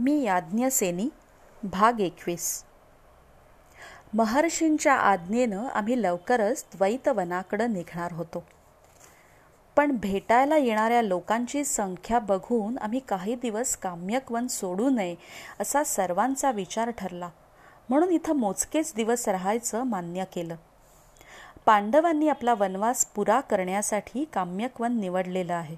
[0.00, 1.08] मी याज्ञसेनी
[1.62, 2.64] भाग एकवीस.
[4.14, 8.44] महर्षींच्या आज्ञेनं आम्ही लवकरच द्वैतवनाकडं निघणार होतो.
[9.76, 15.16] पण भेटायला येणाऱ्या लोकांची संख्या बघून आम्ही काही दिवस काम्यकवन सोडू नये
[15.60, 17.28] असा सर्वांचा विचार ठरला.
[17.88, 20.56] म्हणून इथं मोजकेच दिवस राहायचं मान्य केलं.
[21.66, 25.76] पांडवांनी आपला वनवास पुरा करण्यासाठी काम्यकवन निवडलेलं आहे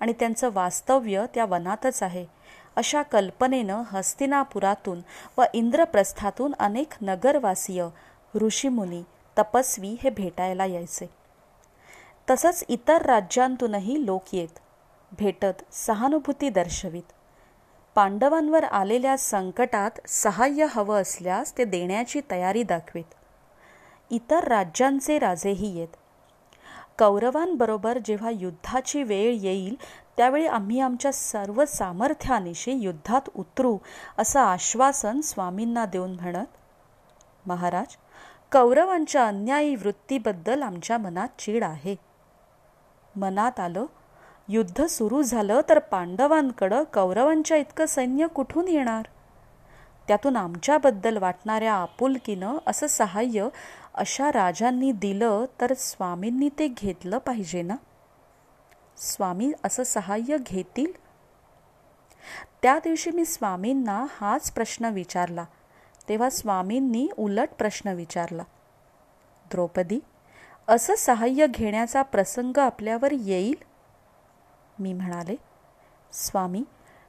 [0.00, 2.38] आणि त्यांचं वास्तव्य त्या वनातच आहे.
[2.78, 5.00] अशा कल्पनेनं हस्तिनापुरातून
[5.38, 7.86] व इंद्रप्रस्थातून अनेक नगरवासीय
[8.34, 9.02] ऋषीमुनी
[9.38, 11.10] तपस्वी हे भेटायला यायचे.
[12.30, 14.58] तसंच इतर राज्यांतूनही लोक येत
[15.18, 17.02] भेटत सहानुभूती दर्शवित.
[17.94, 23.14] पांडवांवर आलेल्या संकटात सहाय्य हवं असल्यास ते देण्याची तयारी दाखवित.
[24.10, 25.96] इतर राज्यांचे राजेही येत.
[26.98, 29.76] कौरवांबरोबर जेव्हा युद्धाची वेळ येईल
[30.18, 33.78] त्यावेळी आम्ही आमच्या सर्व सामर्थ्यानिशी युद्धात उतरू
[34.18, 37.96] असं आश्वासन स्वामींना देऊन म्हणत महाराज
[38.52, 41.96] कौरवांच्या अन्यायी वृत्तीबद्दल आमच्या मनात चीड आहे.
[43.16, 43.86] मनात आलं
[44.48, 49.02] युद्ध सुरू झालं तर पांडवांकडं कौरवांच्या इतकं सैन्य कुठून येणार?
[50.08, 53.48] त्यातून आमच्याबद्दल वाटणाऱ्या आपुलकीनं असं सहाय्य
[53.94, 57.76] अशा राजांनी दिलं तर स्वामींनी ते घेतलं पाहिजे ना?
[58.98, 60.92] स्वामी असं सहाय्य घेतील?
[62.62, 65.44] त्या दिवशी मी स्वामींना हाच प्रश्न विचारला.
[66.08, 68.42] तेव्हा स्वामींनी उलट प्रश्न विचारला.
[69.50, 70.00] द्रौपदी
[70.68, 73.54] असं सहाय्य घेण्याचा प्रसंग आपल्यावर येईल?
[74.78, 75.36] मी म्हणाले
[76.12, 76.64] स्वामी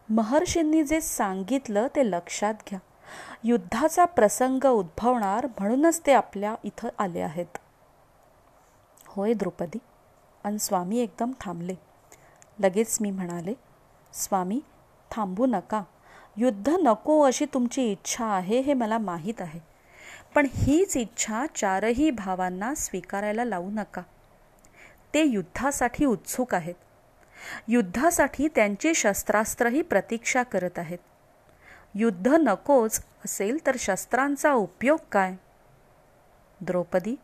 [0.10, 2.80] महर्षींनी जे सांगितलं ते लक्षात घ्या.
[3.44, 7.58] युद्धाचा प्रसंग उद्भवणार म्हणूनच ते आपल्या इथं आले आहेत.
[9.08, 9.78] होय द्रौपदी
[10.50, 11.75] आणि स्वामी एकदम थांबले.
[12.59, 13.53] लगेच मी म्हणाले
[14.14, 14.61] स्वामी
[15.11, 15.83] थांबू नका.
[16.38, 19.59] युद्ध नको अशी तुमची इच्छा आहे हे मला माहीत आहे.
[20.36, 24.02] पण हीच इच्छा चारही भावांना स्वीकारायला लावू नका.
[25.14, 26.76] ते युद्धासाठी उत्सुक आहेत.
[27.67, 30.99] युद्धासाठी त्यांची शस्त्रास्त्रही प्रतीक्षा करत आहेत.
[31.95, 35.36] युद्ध नकोच असेल तर शस्त्रांचा उपयोग काय?
[36.61, 37.15] द्रौपदी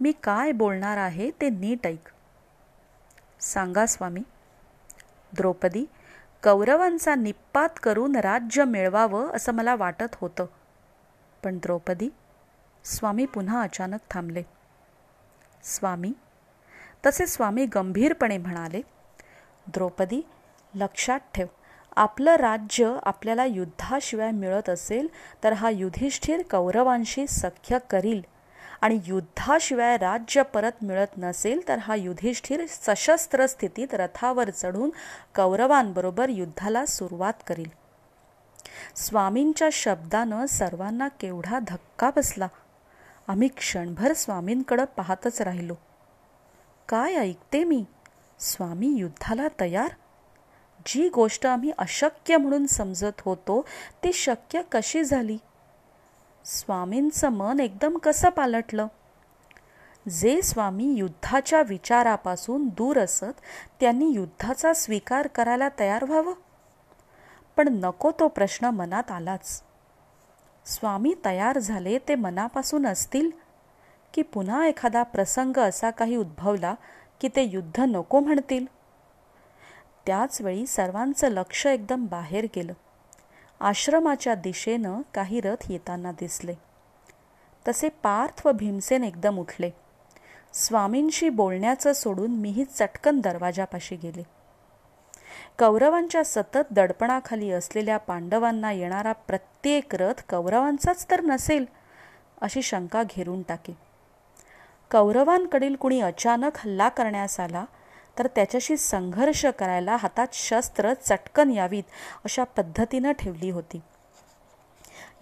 [0.00, 2.08] मी काय बोलणार आहे ते नीट ऐक.
[3.40, 4.20] सांगा स्वामी.
[5.36, 5.84] द्रौपदी
[6.42, 10.46] कौरवांचा निप्पात करून राज्य मिळवावं असं मला वाटत होतं.
[11.44, 12.08] पण द्रौपदी
[12.84, 14.42] स्वामी पुन्हा अचानक थांबले.
[15.62, 16.12] स्वामी
[17.06, 18.82] तसे स्वामी गंभीरपणे म्हणाले
[19.66, 20.26] द्रौपदी
[20.74, 21.46] लक्षात ठेव.
[21.96, 25.08] आपलं राज्य आपल्याला युद्धाशिवाय मिळत असेल
[25.44, 28.22] तर हा युधिष्ठिर कौरवांशी सख्य करील.
[28.80, 34.90] आणि युद्धाशिवाय राज्य परत मिळत नसेल तर हा युधिष्ठिर सशस्त्र स्थितीत रथावर चढून
[35.34, 37.70] कौरवांबरोबर युद्धाला सुरुवात करील.
[38.96, 42.48] स्वामींच्या शब्दानं सर्वांना केवढा धक्का बसला.
[43.28, 45.74] आम्ही क्षणभर स्वामींकडं पाहतच राहिलो.
[46.88, 47.84] काय ऐकते मी?
[48.38, 49.90] स्वामी युद्धाला तयार?
[50.86, 53.64] जी गोष्ट आम्ही अशक्य म्हणून समजत होतो
[54.04, 55.38] ती शक्य कशी झाली?
[56.50, 58.86] स्वामींचं मन एकदम कसं पालटलं?
[60.08, 63.40] जे स्वामी युद्धाच्या विचारापासून दूर असत
[63.80, 66.34] त्यांनी युद्धाचा स्वीकार करायला तयार व्हावं?
[67.56, 69.62] पण नको तो प्रश्न मनात आलाच.
[70.64, 73.30] स्वामी तयार झाले ते मनापासून असतील?
[74.14, 76.74] की पुन्हा एखादा प्रसंग असा काही उद्भवला
[77.20, 78.66] की ते युद्ध नको म्हणतील?
[80.06, 82.72] त्याचवेळी सर्वांचं लक्ष एकदम बाहेर गेलं.
[83.60, 86.54] आश्रमाच्या दिशेनं काही रथ येताना दिसले.
[87.68, 89.70] तसे पार्थ व भीमसेन एकदम उठले.
[90.52, 94.22] स्वामींशी बोलण्याचं सोडून मीही चटकन दरवाजापाशी गेले.
[95.58, 101.64] कौरवांच्या सतत दडपणाखाली असलेल्या पांडवांना येणारा प्रत्येक रथ कौरवांचाच तर नसेल
[102.40, 103.76] अशी शंका घेरून टाके.
[104.90, 107.64] कौरवांकडील कुणी अचानक हल्ला करण्यास आला
[108.18, 111.82] तर त्याच्याशी संघर्ष करायला हातात शस्त्र चटकन यावीत
[112.24, 113.80] अशा पद्धतीनं ठेवली होती.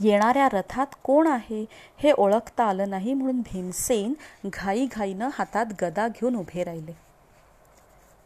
[0.00, 1.64] येणाऱ्या रथात कोण आहे
[1.98, 4.14] हे ओळखता आलं नाही म्हणून भीमसेन
[4.46, 6.92] घाईघाईनं हातात गदा घेऊन उभे राहिले.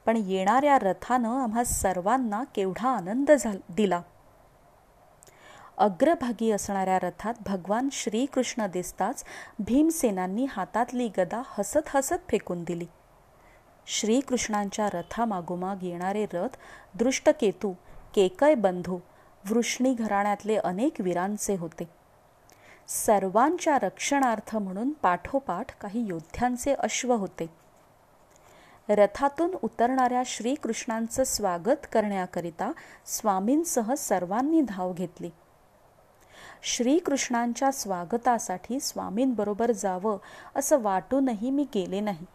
[0.06, 4.00] पण येणाऱ्या रथानं आम्हा सर्वांना केवढा आनंद झाला दिला.
[5.78, 9.24] अग्रभागी असणाऱ्या रथात भगवान श्रीकृष्ण दिसताच
[9.58, 12.86] भीमसेनांनी हातातली गदा हसत हसत फेकून दिली.
[13.92, 16.56] श्रीकृष्णांच्या रथामागोमाग येणारे रथ
[16.94, 17.72] दृष्टकेतू
[18.14, 18.98] केकय बंधू
[19.50, 21.90] वृष्णी घराण्यातले अनेक वीरांचे होते.
[22.88, 27.46] सर्वांच्या रक्षणार्थ म्हणून पाठोपाठ काही योद्ध्यांचे अश्व होते.
[28.88, 32.72] रथातून उतरणाऱ्या श्रीकृष्णांचं स्वागत करण्याकरिता
[33.06, 35.30] स्वामींसह सर्वांनी धाव घेतली.
[36.62, 40.18] श्रीकृष्णांच्या स्वागतासाठी स्वामींबरोबर जावं
[40.56, 42.26] असं वाटूनही मी गेले नाही.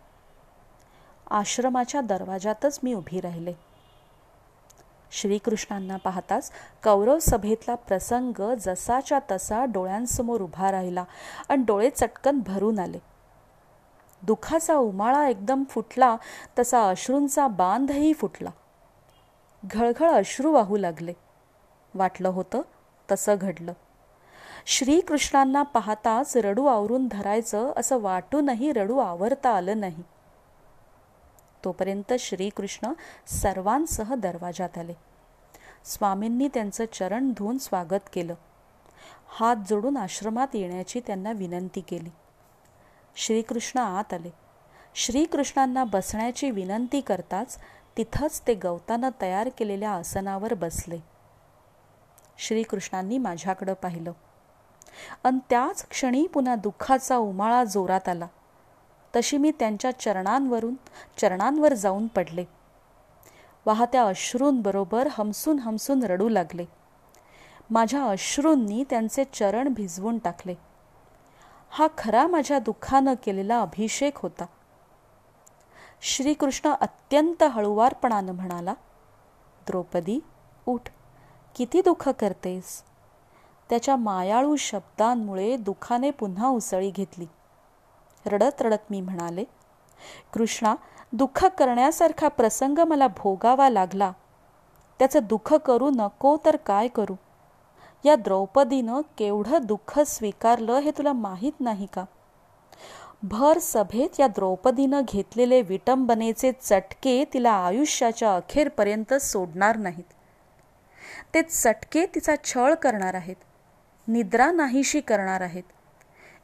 [1.32, 3.54] आश्रमाच्या दरवाजातच मी उभी राहिले.
[5.12, 6.52] श्रीकृष्णांना पाहताच
[6.84, 11.04] कौरव सभेतला प्रसंग जसाच्या तसा डोळ्यांसमोर उभा राहिला
[11.50, 13.00] आणि डोळे चटकन भरून आले.
[14.22, 16.18] दुखाचा उमाळा एकदम फुटला
[16.60, 18.50] तसा अश्रूंचा बांधही फुटला.
[19.66, 21.14] घळघळ अश्रू वाहू लागले.
[21.96, 22.62] वाटलं होतं
[23.12, 23.74] तसं घडलं.
[24.66, 30.04] श्रीकृष्णांना पाहताच रडू आवरून धरायचं असं वाटूनही रडू आवरता आलं नाही.
[31.66, 32.94] तोपर्यंत श्रीकृष्ण
[33.28, 34.94] सर्वांसह दरवाजात आले.
[35.86, 38.36] स्वामींनी त्यांचं चरण धुवून स्वागत केलं.
[39.28, 42.10] हात जोडून आश्रमात येण्याची त्यांना विनंती केली.
[43.16, 44.30] श्रीकृष्ण आत आले.
[44.96, 47.58] श्रीकृष्णांना बसण्याची विनंती करताच
[47.98, 51.00] तिथंच ते गवतानं तयार केलेल्या आसनावर बसले.
[52.38, 54.12] श्रीकृष्णांनी माझ्याकडं पाहिलं.
[55.24, 58.28] अन त्याच क्षणी पुन्हा दुःखाचा उमाळा जोरात आला.
[59.16, 60.76] तशी मी त्यांच्या चरणांवरून
[61.18, 62.46] चरणांवर जाऊन पडले.
[63.66, 66.66] वाहत्या अश्रूंबरोबर हमसून हमसून रडू लागले.
[67.70, 70.56] माझ्या अश्रूंनी त्यांचे चरण भिजवून टाकले.
[71.70, 74.46] हा खरा माझ्या दुःखानं केलेला अभिषेक होता.
[76.02, 78.74] श्रीकृष्ण अत्यंत हळुवारपणानं म्हणाला
[79.68, 80.20] द्रौपदी
[80.66, 80.90] उठ.
[81.56, 82.84] किती दुःख करतेस.
[83.70, 87.26] त्याच्या मायाळू शब्दांमुळे दुःखाने पुन्हा उसळी घेतली.
[88.26, 89.44] रडत रडत मी म्हणाले
[90.34, 90.76] कृष्णा
[91.14, 94.12] दुःख करण्यासारखा प्रसंग मला भोगावा लागला.
[95.00, 97.16] त्याचं दुःख करू नको तर काय करू?
[98.06, 102.06] या द्रौपदीनं केवढं दुःख स्वीकारलं हे तुला माहीत नाही का?
[103.24, 110.14] भर सभेत या द्रौपदीनं घेतलेले विटंबनेचे चटके तिला आयुष्याच्या अखेरपर्यंत सोडणार नाहीत.
[111.34, 113.36] ते चटके तिचा छळ करणार आहेत
[114.08, 115.64] निद्रा नाहीशी करणार आहेत.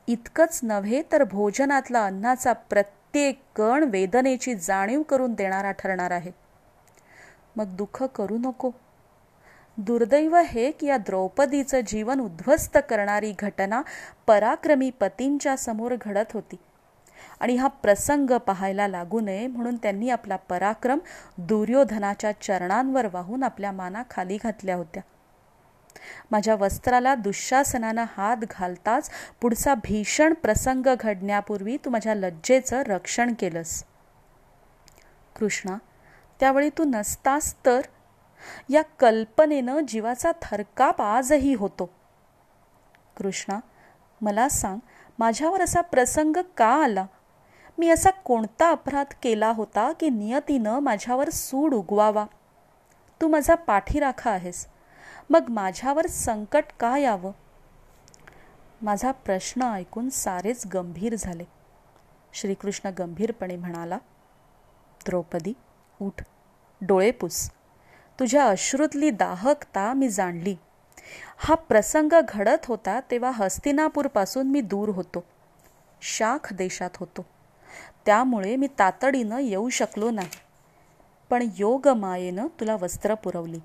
[0.07, 6.31] इतकंच नव्हे तर भोजनातला अन्नाचा प्रत्येक कण वेदनेची जाणीव करून देणारा ठरणार आहे.
[7.55, 8.71] मग दुःख करू नको.
[9.77, 13.81] दुर्दैव हे की या द्रौपदीचं जीवन उद्ध्वस्त करणारी घटना
[14.27, 16.55] पराक्रमी पतींच्या समोर घडत होती.
[17.39, 20.99] आणि हा प्रसंग पाहायला लागू नये म्हणून त्यांनी आपला पराक्रम
[21.37, 25.03] दुर्योधनाच्या चरणांवर वाहून आपल्या माना खाली घातल्या होत्या.
[26.31, 29.09] माझ्या वस्त्राला दुःशासनानं हात घालताच
[29.41, 33.83] पुढचा भीषण प्रसंग घडण्यापूर्वी तू माझ्या लज्जेचं रक्षण केलंस.
[35.35, 35.77] कृष्णा
[36.39, 37.81] त्यावेळी तू नसतास तर?
[38.69, 41.89] या कल्पनेनं जीवाचा थरकाप आजही होतो.
[43.17, 43.59] कृष्णा
[44.21, 44.79] मला सांग
[45.19, 47.05] माझ्यावर असा प्रसंग का आला?
[47.77, 52.25] मी असा कोणता अपराध केला होता की नियतीनं माझ्यावर सूड उगवावा?
[53.21, 54.67] तू माझा पाठीराखा आहेस.
[55.29, 57.31] मग माझ्यावर संकट का यावं?
[58.81, 61.43] माझा प्रश्न ऐकून सारेच गंभीर झाले.
[62.33, 63.97] श्रीकृष्ण गंभीरपणे म्हणाला
[65.05, 65.53] द्रौपदी
[66.01, 66.23] उठ.
[66.81, 67.51] डोळे पुस.
[68.19, 70.55] तुझ्या अश्रूतली दाहकता मी जाणली.
[71.37, 75.23] हा प्रसंग घडत होता तेव्हा हस्तिनापूरपासून मी दूर होतो.
[76.01, 77.25] शाख देशात होतो.
[78.05, 80.29] त्यामुळे मी तातडीनं येऊ शकलो नाही.
[81.29, 83.59] पण योगमायेनं तुला वस्त्र पुरवली.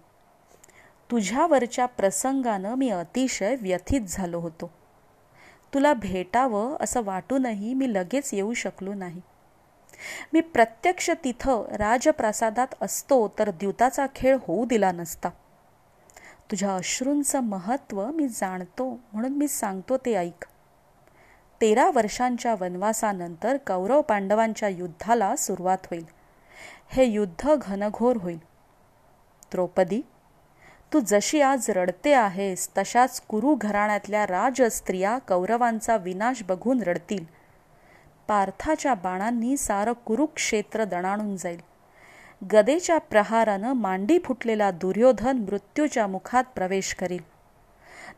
[1.10, 4.70] तुझ्यावरच्या प्रसंगानं मी अतिशय व्यथित झालो होतो.
[5.74, 9.20] तुला भेटावं असं वाटूनही मी लगेच येऊ शकलो नाही.
[10.32, 15.28] मी प्रत्यक्ष तिथं राजप्रासादात असतो तर द्यूताचा खेळ होऊ दिला नसता.
[16.50, 20.44] तुझ्या अश्रूंचं महत्त्व मी जाणतो म्हणून मी सांगतो ते ऐक.
[21.60, 26.04] तेरा वर्षांच्या वनवासानंतर कौरव पांडवांच्या युद्धाला सुरुवात होईल.
[26.88, 28.38] हे युद्ध घनघोर होईल.
[29.52, 30.02] द्रौपदी
[30.92, 37.24] तू जशी आज रडते आहेस तशाच कुरु घराण्यातल्या राजस्त्रिया कौरवांचा विनाश बघून रडतील.
[38.28, 41.60] पार्थाच्या बाणांनी सारं कुरुक्षेत्र दणाणून जाईल.
[42.52, 47.22] गदेच्या प्रहारानं मांडी फुटलेला दुर्योधन मृत्यूच्या मुखात प्रवेश करील.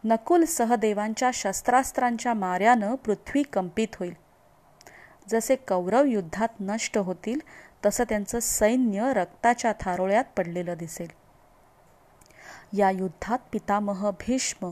[0.04, 4.14] नकुल सहदेवांच्या शस्त्रास्त्रांच्या माऱ्यानं पृथ्वी कंपित होईल.
[5.28, 7.40] जसे कौरव युद्धात नष्ट होतील
[7.86, 11.27] तसं त्यांचं सैन्य रक्ताच्या थारोळ्यात पडलेलं दिसेल.
[12.72, 14.70] या युद्धात पितामह भीष्म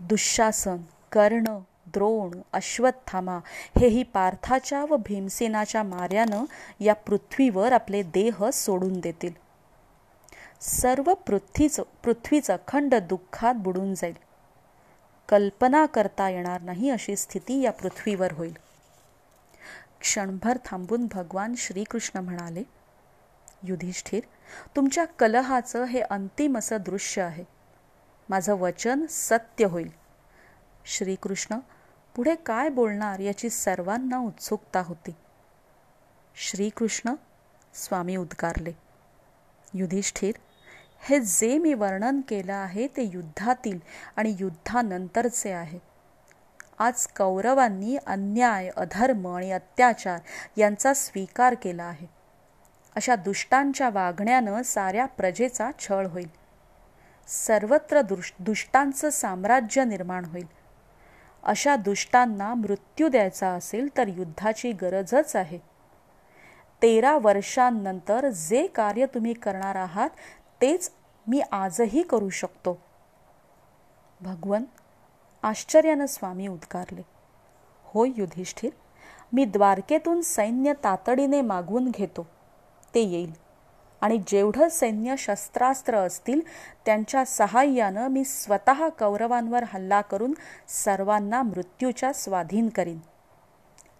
[0.00, 0.76] दुःशासन
[1.12, 3.38] कर्ण द्रोण अश्वत्थामा
[3.80, 6.44] हेही पार्थाच्या व भीमसेनाच्या माऱ्यानं
[6.80, 9.32] या पृथ्वीवर आपले देह सोडून देतील.
[10.60, 14.14] सर्व पृथ्वीचं पृथ्वीचं खंड दुःखात बुडून जाईल.
[15.28, 18.56] कल्पना करता येणार नाही अशी स्थिती या पृथ्वीवर होईल.
[20.00, 22.62] क्षणभर थांबून भगवान श्रीकृष्ण म्हणाले
[23.62, 24.20] युधिष्ठिर
[24.76, 27.44] तुमच्या कलहाचं हे अंतिम असं दृश्य आहे.
[28.28, 29.90] माझं वचन सत्य होईल.
[30.84, 31.58] श्रीकृष्ण
[32.16, 35.10] पुढे काय बोलणार याची सर्वांना उत्सुकता होती.
[36.34, 37.14] श्रीकृष्ण
[37.74, 38.72] स्वामी उद्गारले.
[39.74, 40.34] युधिष्ठिर
[41.00, 43.78] हे जे मी वर्णन केलं आहे ते युद्धातील
[44.16, 45.78] आणि युद्धानंतरचे आहे.
[46.78, 50.20] आज कौरवांनी अन्याय अधर्म आणि अत्याचार
[50.56, 52.21] यांचा स्वीकार केला आहे.
[52.96, 56.28] अशा दुष्टांच्या वागण्यानं साऱ्या प्रजेचा छळ होईल.
[57.26, 60.46] सर्वत्र दुष दुष्टांचं साम्राज्य निर्माण होईल.
[61.42, 65.58] अशा दुष्टांना मृत्यू द्यायचा असेल तर युद्धाची गरजच आहे.
[66.82, 70.10] तेरा वर्षांनंतर जे कार्य तुम्ही करणार आहात
[70.60, 70.90] तेच
[71.26, 72.82] मी आजही करू शकतो.
[74.20, 74.64] भगवन
[75.42, 77.02] आश्चर्यानं स्वामी उद्गारले.
[77.84, 78.70] होय युधिष्ठिर
[79.32, 82.26] मी द्वारकेतून सैन्य तातडीने मागून घेतो.
[82.94, 83.32] ते येईल.
[84.00, 86.40] आणि जेवढं सैन्य शस्त्रास्त्र असतील
[86.86, 90.34] त्यांच्या सहाय्यानं मी स्वतः कौरवांवर हल्ला करून
[90.68, 92.98] सर्वांना मृत्यूच्या स्वाधीन करीन.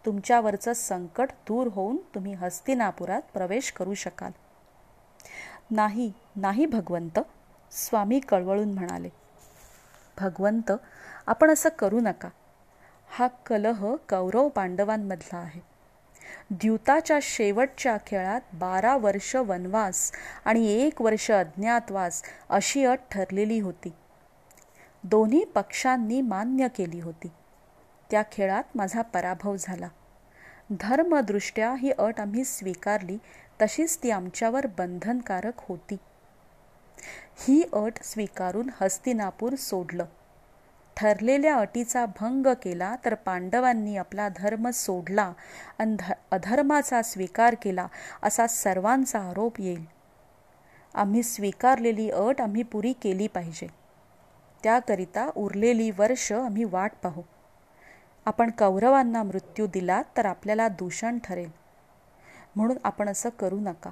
[0.07, 4.31] तुमच्यावरचं संकट दूर होऊन तुम्ही हस्तिनापुरात प्रवेश करू शकाल.
[5.71, 7.19] नाही नाही भगवंत
[7.73, 9.09] स्वामी कळवळून म्हणाले.
[10.21, 10.73] भगवंत
[11.27, 12.29] आपण असं करू नका.
[13.19, 15.72] हा कलह कौरव पांडवांमधला आहे.
[16.51, 20.13] द्यूताच्या शेवटच्या खेळात बारा वर्ष वनवास
[20.45, 23.93] आणि एक वर्ष अज्ञातवास अशी अट ठरलेली होती.
[25.05, 27.29] दोन्ही पक्षांनी मान्य केली होती.
[28.11, 29.89] त्या खेळात माझा पराभव झाला.
[30.71, 33.19] धर्मदृष्ट्या ही अट आम्ही स्वीकारली
[33.63, 35.97] तशीच ती आमच्यावर बंधनकारक होती.
[37.47, 40.05] ही अट स्वीकारून हस्तिनापूर सोडलं.
[40.97, 45.33] ठरलेल्या अटीचा भंग केला तर पांडवांनी आपला धर्म सोडला
[45.79, 45.97] आणि
[46.31, 47.87] अधर्माचा स्वीकार केला
[48.23, 49.85] असा सर्वांचा आरोप येईल.
[50.95, 53.67] आम्ही स्वीकारलेली अट आम्ही पुरी केली पाहिजे.
[54.63, 57.23] त्याकरिता उरलेली वर्ष आम्ही वाट पाहू.
[58.25, 61.51] आपण कौरवांना मृत्यू दिला तर आपल्याला दूषण ठरेल.
[62.57, 63.91] म्हणून आपण असं करू नका.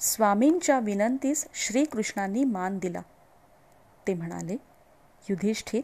[0.00, 3.00] स्वामींच्या विनंतीस श्रीकृष्णांनी मान दिला.
[4.06, 4.56] ते म्हणाले
[5.30, 5.82] युधिष्ठिर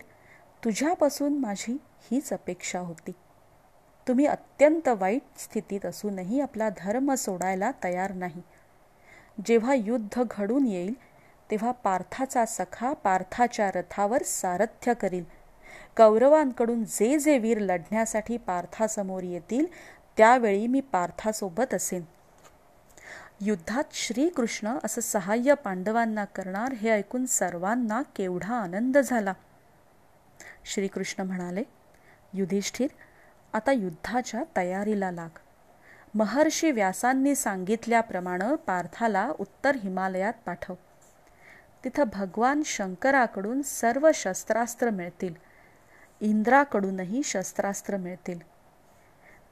[0.65, 1.77] तुझ्यापासून माझी
[2.11, 3.13] हीच अपेक्षा होती.
[4.09, 8.43] तुम्ही अत्यंत वाईट स्थितीत असूनही आपला धर्म सोडायला तयार नाही.
[9.47, 10.95] जेव्हा युद्ध घडून येईल
[11.51, 15.25] तेव्हा पार्थाचा सखा पार्थाच्या रथावर सारथ्य करील.
[15.97, 19.67] कौरवांकडून जे जे वीर लढण्यासाठी पार्थासमोर येतील
[20.17, 22.03] त्यावेळी मी पार्थासोबत असेन.
[23.41, 29.33] युद्धात श्रीकृष्ण असं सहाय्य पांडवांना करणार हे ऐकून सर्वांना केवढा आनंद झाला.
[30.65, 31.63] श्रीकृष्ण म्हणाले
[32.33, 32.89] युधिष्ठिर
[33.53, 35.29] आता युद्धाच्या तयारीला लाग.
[36.15, 40.75] महर्षी व्यासांनी सांगितल्याप्रमाणे पार्थाला उत्तर हिमालयात पाठव.
[41.85, 45.35] तिथं भगवान शंकराकडून सर्व शस्त्रास्त्र मिळतील.
[46.21, 48.39] इंद्राकडूनही शस्त्रास्त्र मिळतील.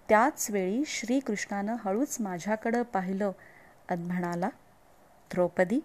[0.09, 3.31] त्याच वेळी श्रीकृष्णानं हळूच माझ्याकडं पाहिलं.
[3.89, 4.49] अद म्हणाला
[5.33, 5.81] द्रौपदी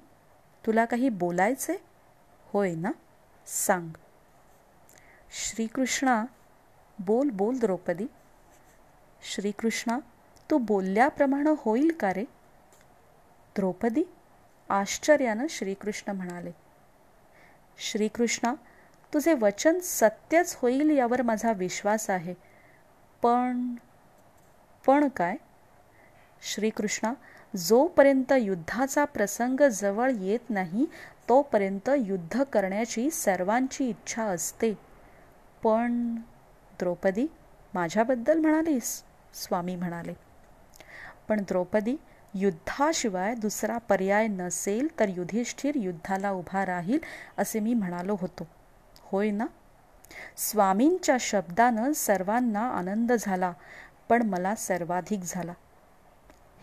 [0.65, 1.83] तुला काही बोलायचे
[2.45, 2.91] होय ना?
[3.45, 3.89] सांग.
[5.31, 6.25] श्रीकृष्णा
[6.99, 8.07] बोल बोल द्रौपदी.
[9.23, 9.99] श्रीकृष्णा
[10.51, 12.23] तू बोलल्याप्रमाणे होईल का रे?
[13.55, 14.03] द्रौपदी
[14.69, 16.51] आश्चर्यानं श्रीकृष्ण म्हणाले
[17.77, 18.53] श्रीकृष्णा
[19.13, 22.33] तुझे वचन सत्यच होईल यावर माझा विश्वास आहे.
[23.21, 23.75] पण
[24.85, 25.35] पण काय?
[26.41, 27.13] श्रीकृष्णा
[27.57, 30.85] जोपर्यंत युद्धाचा प्रसंग जवळ येत नाही
[31.29, 34.73] तोपर्यंत युद्ध करण्याची सर्वांची इच्छा असते.
[35.63, 36.15] पण
[36.79, 37.27] द्रौपदी
[37.73, 39.03] माझ्याबद्दल म्हणालीस
[39.33, 40.13] स्वामी म्हणाले.
[41.27, 41.95] पण द्रौपदी
[42.33, 46.99] युद्धाशिवाय दुसरा पर्याय नसेल तर युधिष्ठिर युद्धाला उभा राहील
[47.37, 48.47] असे मी म्हणालो होतो.
[48.99, 49.45] होय ना?
[50.37, 53.53] स्वामींच्या शब्दानं सर्वांना आनंद झाला
[54.09, 55.53] पण मला सर्वाधिक झाला.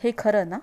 [0.04, 0.58] हे खरं ना?